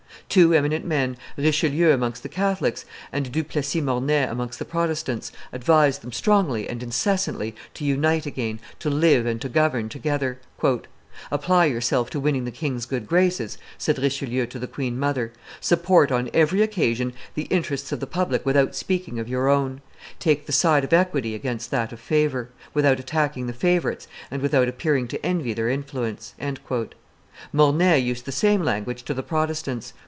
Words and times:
Two 0.29 0.53
eminent 0.53 0.85
men, 0.85 1.17
Richelieu 1.35 1.91
amongst 1.91 2.23
the 2.23 2.29
Catholics 2.29 2.85
and 3.11 3.29
Du 3.33 3.43
Plessis 3.43 3.83
Mornay 3.83 4.23
amongst 4.23 4.59
the 4.59 4.63
Protestants, 4.65 5.33
advised 5.51 5.99
them 5.99 6.13
strongly 6.13 6.69
and 6.69 6.81
incessantly 6.81 7.53
to 7.73 7.83
unite 7.83 8.25
again, 8.25 8.61
to 8.79 8.89
live 8.89 9.25
and 9.25 9.41
to 9.41 9.49
govern 9.49 9.89
together. 9.89 10.39
"Apply 11.31 11.65
yourself 11.65 12.09
to 12.11 12.19
winning 12.21 12.45
the 12.45 12.51
king's 12.51 12.85
good 12.85 13.07
graces," 13.07 13.57
said 13.77 13.97
Richelieu 13.99 14.45
to 14.45 14.57
the 14.57 14.67
queen 14.69 14.97
mother: 14.97 15.33
"support 15.59 16.13
on 16.13 16.29
every 16.33 16.61
occasion 16.61 17.11
the 17.35 17.43
interests 17.49 17.91
of 17.91 17.99
the 17.99 18.07
public 18.07 18.45
without 18.45 18.73
speaking 18.73 19.19
of 19.19 19.27
your 19.27 19.49
own; 19.49 19.81
take 20.19 20.45
the 20.45 20.53
side 20.53 20.85
of 20.85 20.93
equity 20.93 21.35
against 21.35 21.71
that 21.71 21.91
of 21.91 21.99
favor, 21.99 22.47
without 22.73 23.01
attacking 23.01 23.47
the 23.47 23.51
favorites 23.67 24.07
and 24.29 24.41
without 24.41 24.69
appearing 24.69 25.09
to 25.09 25.25
envy 25.25 25.51
their 25.51 25.67
influence." 25.69 26.35
Mornay 27.51 27.99
used 27.99 28.23
the 28.25 28.31
same 28.31 28.63
language 28.63 29.03
to 29.03 29.13
the 29.13 29.23
Protestants. 29.23 29.91